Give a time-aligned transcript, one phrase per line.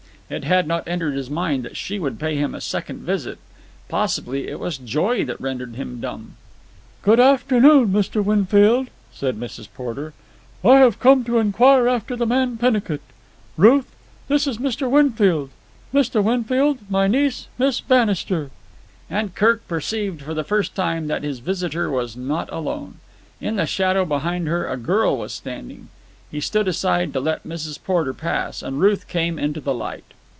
[0.33, 3.37] It had not entered his mind that she would pay him a second visit.
[3.89, 6.37] Possibly it was joy that rendered him dumb.
[7.01, 8.23] "Good afternoon, Mr.
[8.23, 9.67] Winfield," said Mrs.
[9.75, 10.13] Porter.
[10.63, 13.01] "I have come to inquire after the man Pennicut.
[13.57, 13.93] Ruth,
[14.29, 14.89] this is Mr.
[14.89, 15.49] Winfield.
[15.93, 16.23] Mr.
[16.23, 18.51] Winfield, my niece, Miss Bannister."
[19.09, 22.99] And Kirk perceived for the first time that his visitor was not alone.
[23.41, 25.89] In the shadow behind her a girl was standing.
[26.31, 27.83] He stood aside to let Mrs.
[27.83, 30.05] Porter pass, and Ruth came into the light.